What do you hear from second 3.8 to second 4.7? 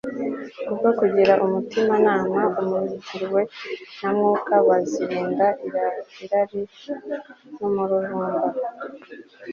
na mwuka